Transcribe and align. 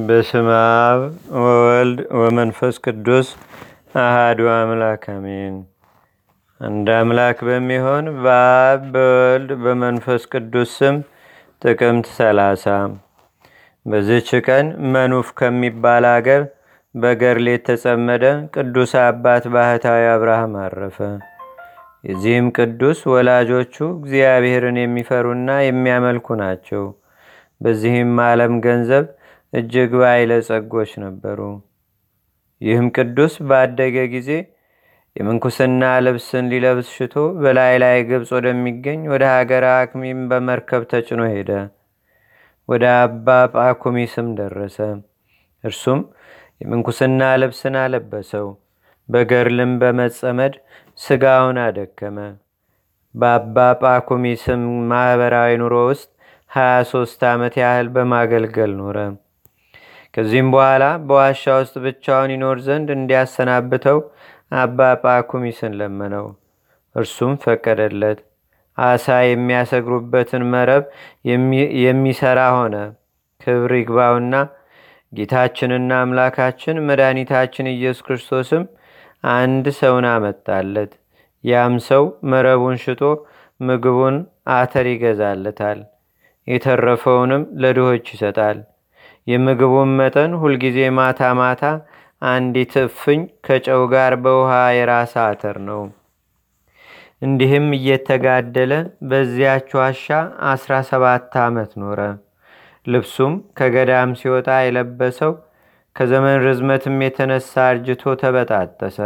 በስመ 0.00 0.48
አብ 0.82 1.00
ወወልድ 1.36 1.98
ወመንፈስ 2.18 2.74
ቅዱስ 2.84 3.28
አሃዱ 3.96 4.38
አምላክ 4.52 5.02
አሜን። 5.14 5.54
አንድ 6.60 6.88
አምላክ 6.94 7.38
በሚሆን 7.48 8.06
በአብ 8.22 8.80
በወልድ 8.94 9.50
በመንፈስ 9.64 10.22
ቅዱስ 10.32 10.70
ስም 10.78 10.96
ጥቅምት 11.62 12.08
ሰላሳ 12.16 12.64
በዚች 13.86 14.30
ቀን 14.46 14.66
መኑፍ 14.92 15.30
ከሚባል 15.40 16.06
አገር 16.10 16.42
በገርሌ 16.94 17.48
የተጸመደ 17.52 18.24
ቅዱስ 18.56 18.94
አባት 19.02 19.46
ባህታዊ 19.54 20.04
አብርሃም 20.10 20.54
አረፈ። 20.64 20.98
የዚህም 22.04 22.48
ቅዱስ 22.58 23.00
ወላጆቹ 23.12 23.74
እግዚአብሔርን 23.96 24.78
የሚፈሩና 24.80 25.50
የሚያመልኩ 25.64 26.36
ናቸው። 26.42 26.84
በዚህም 27.60 28.14
ዓለም 28.26 28.54
ገንዘብ 28.60 29.04
እጅግ 29.52 29.92
ባለጸጎች 30.00 30.90
ነበሩ። 31.02 31.40
ይህም 32.60 32.86
ቅዱስ 32.96 33.34
ባደገ 33.48 33.96
ጊዜ 34.12 34.30
የምንኩስና 35.16 35.82
ልብስን 36.04 36.44
ሊለብስ 36.52 36.88
ሽቶ 36.94 37.14
በላይ 37.40 37.74
ላይ 37.82 37.96
ግብፅ 38.10 38.30
ወደሚገኝ 38.36 39.00
ወደ 39.12 39.24
ሀገር 39.34 39.64
አክሚም 39.72 40.20
በመርከብ 40.30 40.82
ተጭኖ 40.92 41.22
ሄደ። 41.32 41.50
ወደ 42.68 42.84
አባ 42.98 43.26
ጳኩሚስም 43.54 44.28
ደረሰ። 44.38 44.78
እርሱም 45.64 46.00
የምንኩስና 46.60 47.22
ልብስን 47.42 47.76
አለበሰው። 47.82 48.46
በገርልም 49.08 49.72
በመጸመድ 49.80 50.54
ስጋውን 50.98 51.58
አደከመ። 51.64 52.16
በአባ 53.14 53.56
ጳኩሚስም 53.82 54.62
ማኅበራዊ 54.90 55.50
ኑሮ 55.62 55.74
ውስጥ 55.90 56.08
23 56.50 57.26
ዓመት 57.30 57.54
ያህል 57.62 57.88
በማገልገል 57.94 58.72
ኖረ። 58.80 58.96
ከዚህም 60.14 60.48
በኋላ 60.54 60.84
በዋሻ 61.06 61.42
ውስጥ 61.58 61.74
ብቻውን 61.84 62.32
ይኖር 62.34 62.58
ዘንድ 62.66 62.88
እንዲያሰናብተው 62.96 63.98
አባ 64.54 64.78
ጳኩሚስን 65.04 65.74
ለመነው። 65.80 66.26
እርሱም 66.96 67.34
ፈቀደለት። 67.42 68.18
አሳ 68.78 69.06
የሚያሰግሩበትን 69.24 70.42
መረብ 70.52 70.84
የሚሰራ 71.82 72.40
ሆነ። 72.56 72.76
ክብር 73.40 73.72
ይግባውና 73.78 74.34
ጌታችንና 75.12 75.92
አምላካችን 76.02 76.76
መድኃኒታችን 76.88 77.66
ኢየሱስ 77.72 78.04
ክርስቶስም 78.06 78.62
አንድ 79.32 79.66
ሰውን 79.78 80.06
አመጣለት። 80.12 80.92
ያም 81.44 81.74
ሰው 81.88 82.02
መረቡን 82.30 82.76
ሽጦ 82.82 83.02
ምግቡን 83.60 84.16
አተር 84.56 84.86
ይገዛለታል፣ 84.92 85.80
የተረፈውንም 86.46 87.42
ለድሆች 87.62 88.06
ይሰጣል። 88.14 88.58
የምግቡን 89.26 89.90
መጠን 89.98 90.32
ሁልጊዜ 90.40 90.78
ማታ 90.96 91.20
ማታ 91.40 91.64
አንዲት 92.22 92.74
እፍኝ 92.82 93.20
ከጨው 93.46 93.82
ጋር 93.92 94.12
በውሃ 94.24 94.50
የራስ 94.76 95.14
አተር 95.22 95.56
ነው። 95.68 95.82
እንዲህም 97.22 97.66
እየተጋደለ 97.76 98.72
በዚያች 99.10 99.68
ዋሻ 99.78 100.06
አስራ 100.52 100.72
ሰባት 100.88 101.34
ዓመት 101.44 101.72
ኖረ። 101.82 102.00
ልብሱም 102.86 103.34
ከገዳም 103.58 104.12
ሲወጣ 104.20 104.48
የለበሰው 104.62 105.32
ከዘመን 105.96 106.38
ርዝመትም 106.46 106.96
የተነሳ 107.04 107.52
አርጅቶ 107.68 108.14
ተበጣጠሰ። 108.22 108.98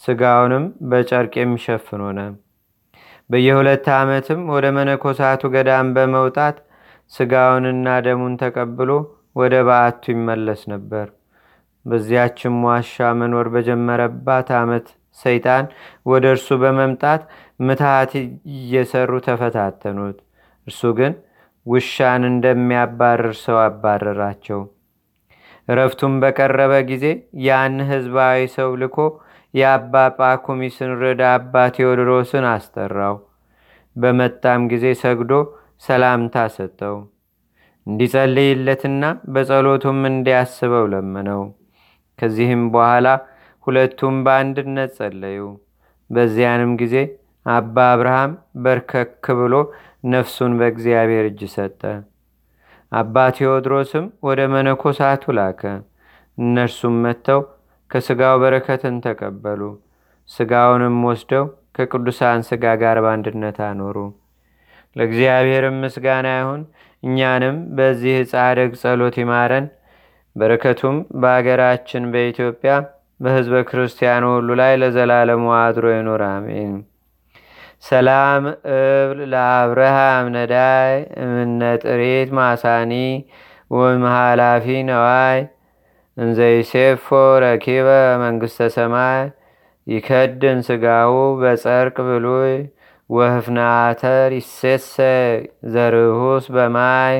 ስጋውንም 0.00 0.64
በጨርቅ 0.90 1.34
የሚሸፍን 1.38 2.00
ሆነ። 2.06 2.20
በየሁለት 3.30 3.86
ዓመትም 3.96 4.40
ወደ 4.54 4.66
መነኮሳቱ 4.76 5.42
ገዳም 5.54 5.88
በመውጣት 5.96 6.56
ስጋውንና 7.12 7.86
ደሙን 8.06 8.34
ተቀብሎ 8.42 8.90
ወደ 9.36 9.54
በዓቱ 9.68 10.02
ይመለስ 10.14 10.62
ነበር። 10.72 11.06
በዚያችም 11.86 12.56
ዋሻ 12.66 13.12
መኖር 13.20 13.46
በጀመረባት 13.54 14.50
ዓመት 14.58 14.86
ሰይጣን 15.18 15.64
ወደ 16.06 16.24
እርሱ 16.34 16.48
በመምጣት 16.62 17.22
ምትሃት 17.60 18.12
እየሰሩ 18.54 19.10
ተፈታተኑት። 19.26 20.18
እርሱ 20.66 20.82
ግን 20.98 21.12
ውሻን 21.66 22.22
እንደሚያባርር 22.30 23.34
ሰው 23.42 23.58
አባረራቸው። 23.64 24.60
እረፍቱም 25.68 26.14
በቀረበ 26.22 26.72
ጊዜ 26.88 27.04
ያን 27.46 27.76
ህዝባዊ 27.90 28.40
ሰው 28.56 28.70
ልኮ 28.82 28.96
የአባ 29.54 29.94
ጳኩሚስን 30.18 30.92
ርዳ 31.02 31.22
አባ 31.36 31.54
ቴዎድሮስን 31.76 32.46
አስጠራው። 32.52 33.16
በመጣም 33.96 34.60
ጊዜ 34.72 34.86
ሰግዶ 35.02 35.32
ሰላምታ 35.82 36.36
ሰጠው። 36.56 36.96
እንዲጸልይለትና 37.86 39.04
በጸሎቱም 39.28 39.98
እንዲያስበው 40.08 40.84
ለመነው። 40.92 41.42
ከዚህም 42.18 42.62
በኋላ 42.74 43.06
ሁለቱም 43.66 44.16
በአንድነት 44.24 44.90
ጸለዩ። 44.98 45.40
በዚያንም 46.10 46.72
ጊዜ 46.80 46.96
አባ 47.46 47.76
አብርሃም 47.92 48.32
በርከክ 48.64 49.24
ብሎ 49.38 49.54
ነፍሱን 50.06 50.52
በእግዚአብሔር 50.58 51.26
እጅ 51.30 51.40
ሰጠ። 51.54 51.80
አባ 52.92 53.16
ቴዎድሮስም 53.36 54.06
ወደ 54.26 54.40
መነኮሳቱ 54.52 55.32
ላከ። 55.38 55.62
እነርሱም 56.38 56.96
መጥተው 57.04 57.40
ከስጋው 57.90 58.36
በረከትን 58.42 58.96
ተቀበሉ። 59.04 59.62
ስጋውንም 60.30 60.98
ወስደው 61.08 61.44
ከቅዱሳን 61.76 62.40
ስጋ 62.48 62.64
ጋር 62.82 62.96
በአንድነት 63.04 63.58
አኖሩ። 63.66 63.96
ለእግዚአብሔርም 64.96 65.76
ምስጋና 65.82 66.28
ይሁን። 66.38 66.62
እኛንም 67.02 67.56
በዚህ 67.76 68.16
ጻድቅ 68.32 68.72
ጸሎት 68.82 69.16
ይማረን። 69.22 69.66
በረከቱም 70.36 70.96
በአገራችን 71.22 72.04
በኢትዮጵያ 72.12 72.72
በህዝበ 73.20 73.56
ክርስቲያኑ 73.68 74.24
ሁሉ 74.34 74.50
ላይ 74.60 74.72
ለዘላለሙ 74.82 75.44
አድሮ 75.58 75.84
ይኑር፣ 75.94 76.22
አሜን። 76.28 76.72
ሰላም 77.84 78.42
እብል 78.74 79.20
ለአብርሃም 79.32 80.26
ነዳይ 80.34 80.92
እምነጥሬት 81.24 82.30
ማሳኒ 82.38 82.92
ወምሃላፊ 83.70 84.66
ነዋይ 84.88 85.38
እንዘይሴፎ 86.16 87.06
ረኪበ 87.44 87.88
መንግስተ 88.22 88.68
ሰማይ 88.74 89.20
ይከድን 89.86 90.58
ስጋሁ 90.66 91.12
በጸርቅ 91.40 91.96
ብሉይ 92.08 92.54
ወህፍናተር 93.12 94.30
ይሴሰ 94.36 94.94
ዘርሁስ 95.72 96.44
በማይ 96.54 97.16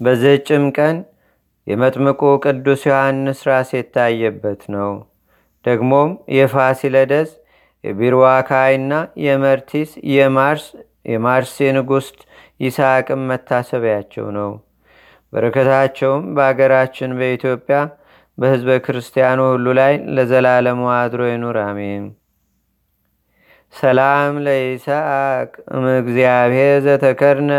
በዘጭም 0.00 0.64
ቀን 0.76 0.96
የመጥምቁ 1.66 2.20
ቅዱስ 2.44 2.82
ዮሐንስ 2.88 3.40
ራስ 3.48 3.70
የታየበት 3.76 4.62
ነው። 4.74 4.90
ደግሞም 5.64 6.08
የፋሲለደስ 6.36 7.30
የቢርዋካይና 7.84 8.92
የመርቲስ 9.24 9.90
የማርስ 10.12 10.66
የማርስ 11.06 11.54
የንጉሥ 11.64 12.06
ይስሐቅም 12.60 13.22
መታሰቢያቸው 13.30 14.26
ነው። 14.38 14.50
በረከታቸውም 15.32 16.24
በአገራችን 16.36 17.16
በኢትዮጵያ 17.18 17.78
በህዝበ 18.38 18.76
ክርስቲያኑ 18.84 19.40
ሁሉ 19.50 19.66
ላይ 19.80 19.94
ለዘላለሙ 20.16 20.82
አድሮ 20.96 21.22
ይኑር፣ 21.28 21.58
አሜን። 21.64 22.04
ሰላም 23.74 24.34
ለይስሐቅ 24.46 25.48
እምእግዚአብሔር 25.76 26.76
ዘተከርነ 26.84 27.52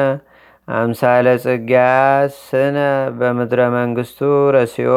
አምሳለ 0.67 1.27
ጽጊያ 1.43 1.81
ስነ 2.39 2.77
በምድረ 3.19 3.61
መንግስቱ 3.75 4.19
ረሲዮ 4.55 4.91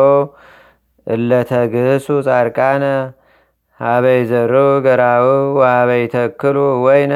እለተግህሱ 1.06 2.06
ጻድቃነ 2.26 2.84
ሀበይ 3.80 4.20
ዘሩ 4.30 4.54
ገራው 4.86 5.26
ወሀበይ 5.58 6.04
ተክሉ 6.14 6.56
ወይነ 6.86 7.14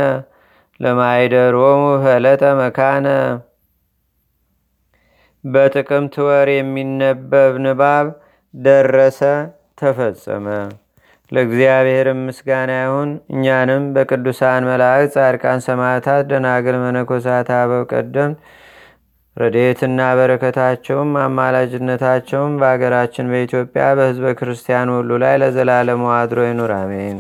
ለማይደሮሙ 0.81 1.83
ፈለጠ 2.05 2.43
መካነ 2.61 3.07
በጥቅምት 5.45 6.15
ወር 6.27 6.49
የሚነበብ 6.55 7.55
ንባብ 7.65 8.07
ደረሰ፣ 8.55 9.21
ተፈጸመ። 9.81 10.47
ለእግዚአብሔርም 11.33 12.21
ምስጋና 12.27 12.73
ይሁን። 12.81 13.11
እኛንም 13.35 13.85
በቅዱሳን 13.95 14.67
መላእክት፣ 14.69 15.13
ጻድቃን፣ 15.17 15.61
ሰማዕታት፣ 15.67 16.25
ደናግል፣ 16.31 16.77
መነኮሳት፣ 16.83 17.51
አበው 17.59 17.85
ቀደምት 17.93 18.39
ረድኤትና 19.37 20.01
በረከታቸውም 20.19 21.13
አማላጅነታቸውም 21.23 22.57
በአገራችን 22.61 23.31
በኢትዮጵያ 23.33 23.85
በህዝበ 23.99 24.33
ክርስቲያን 24.41 24.91
ሁሉ 24.95 25.11
ላይ 25.23 25.35
ለዘላለሙ 25.43 26.03
አድሮ 26.17 26.41
ይኑር፣ 26.49 26.73
አሜን። 26.79 27.17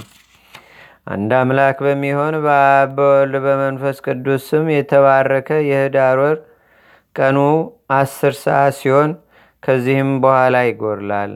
አንድ 1.06 1.30
አምላክ 1.38 1.78
በሚሆን 1.86 2.34
በአብ 2.44 2.90
በወልድ 2.96 3.36
በመንፈስ 3.46 3.96
ቅዱስ 4.06 4.42
ስም 4.50 4.66
የተባረከ 4.74 5.48
የህዳር 5.68 6.18
ወር 6.22 6.36
ቀኑ 7.16 7.38
አስር 7.96 8.34
ሰዓት 8.42 8.76
ሲሆን 8.78 9.10
ከዚህም 9.62 10.12
በኋላ 10.22 10.56
ይጎርላል። 10.68 11.32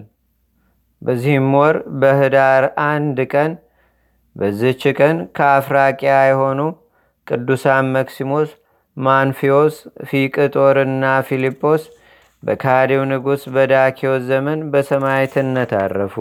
በዚህም 1.07 1.49
ወር 1.57 1.77
በህዳር 2.01 2.65
አንድ 2.87 3.19
ቀን 3.33 3.53
በዝች 4.37 4.83
ቀን 4.99 5.17
ከአፍራቂያ 5.37 6.15
የሆኑ 6.29 6.61
ቅዱሳን 7.27 7.87
መክሲሞስ፣ 7.95 8.49
ማንፊዮስ፣ 8.97 9.77
ፊቅጦርና 10.09 11.05
ፊልጶስ 11.29 11.83
በካዲው 12.43 13.03
ንጉሥ 13.11 13.43
በዳኪዎስ 13.55 14.23
ዘመን 14.31 14.61
በሰማዕትነት 14.73 15.73
አረፉ። 15.81 16.17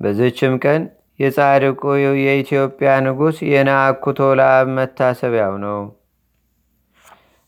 በዝችም 0.00 0.54
ቀን 0.64 0.82
የጻድቁ 1.20 1.82
የኢትዮጵያ 2.20 2.90
ንጉሥ 3.06 3.36
የናኩቶ 3.52 4.18
ለአብ 4.40 4.66
መታሰቢያው 4.78 5.54
ነው። 5.62 5.78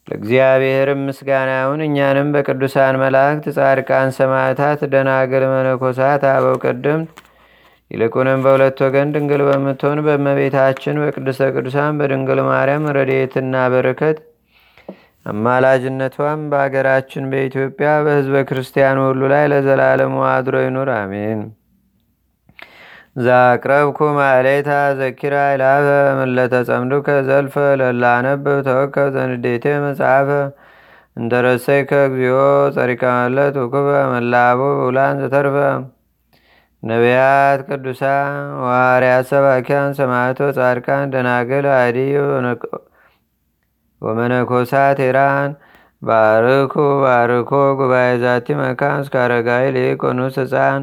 ለእግዚአብሔርም 0.08 1.00
ምስጋና 1.06 1.50
ይሁን። 1.58 1.80
እኛንም 1.86 2.28
በቅዱሳን 2.34 2.98
መላእክት፣ 3.02 3.46
ጻድቃን፣ 3.56 4.10
ሰማዕታት፣ 4.18 4.80
ደናግል፣ 4.92 5.44
መነኮሳት፣ 5.52 6.22
አበው 6.30 6.56
ቀደምት 6.64 7.10
ይልቁንም 7.90 8.40
በሁለት 8.44 8.78
ወገን 8.84 9.12
ድንግል 9.14 9.42
በምትሆን 9.48 10.00
በእመቤታችን 10.06 10.96
በቅድስተ 11.02 11.50
ቅዱሳን 11.54 11.98
በድንግል 12.00 12.40
ማርያም 12.48 12.86
ረድኤትና 12.96 13.54
በረከት 13.74 14.18
አማላጅነቷም 15.26 16.42
በአገራችን 16.50 17.24
በኢትዮጵያ 17.32 17.88
በሕዝበ 18.04 18.36
ክርስቲያኑ 18.48 18.98
ሁሉ 19.08 19.22
ላይ 19.32 19.44
ለዘላለሙ 19.52 20.14
አድሮ 20.30 20.56
ይኑር፣ 20.64 20.90
አሜን። 20.96 21.40
ዛቅረብኩ 23.18 23.98
ማሌታ 24.16 24.70
ዘኪራ 24.98 25.34
ይላፈ 25.52 25.86
ምለተጸምዱከ 26.18 27.08
ዘልፈ 27.28 27.54
ለላነብብ 27.80 28.46
ተወከብ 28.66 29.08
ዘንዴቴ 29.16 29.64
መጽሐፈ። 29.84 30.28
እንተረሰይከ 31.16 31.90
እግዚኦ 32.08 32.40
ጸሪቀ 32.76 33.02
መለት 33.16 33.56
ውክበ 33.62 33.78
መላቡ 34.12 34.60
ብውላን 34.78 35.16
ዘተርፈ። 35.22 35.56
ነቢያት፣ 36.82 37.60
ቅዱሳን፣ 37.68 38.34
ዋርያት፣ 38.64 39.24
ሰባኪያን፣ 39.32 39.96
ሰማዕቶ፣ 39.98 40.40
ጻድቃን፣ 40.58 41.06
ደናግል፣ 41.14 41.66
አዲ 41.78 41.98
ወመነኮሳት 44.02 44.98
ሄራን 45.04 45.50
ባርኩ 46.02 46.74
ባርኮ 47.02 47.50
ጉባኤ 47.80 48.10
ዛቲ 48.22 48.46
መካን 48.60 49.00
እስከ 49.04 49.14
አረጋዊ 49.24 49.64
ሊቆኑስ 49.76 50.36
ህፃን 50.42 50.82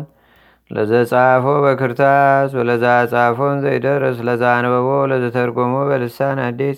ለዘጻፎ 0.72 1.46
በክርታስ 1.64 2.52
ወለዛ 2.60 2.86
ጻፎን 3.12 3.58
ዘይደርስ 3.66 4.18
ለዛ 4.28 4.44
አንበቦ 4.58 4.90
ለዘተርጎሞ 5.12 5.76
በልሳን 5.90 6.40
አዲስ 6.46 6.78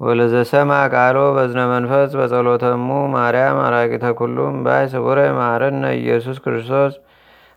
ወለዘሰማ 0.00 0.70
ቃሎ 0.94 1.18
በዝነ 1.36 1.60
መንፈስ 1.72 2.10
በጸሎተሙ 2.18 2.86
ማርያም 3.14 3.58
አራቂተ 3.66 4.06
ኩሉም 4.20 4.56
ባይ 4.64 4.84
ስቡረ 4.92 5.18
ማረነ 5.38 5.84
ኢየሱስ 6.00 6.38
ክርስቶስ 6.46 6.94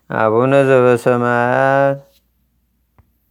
አቡነ 0.09 0.53
ዘበሰማያት 0.69 2.01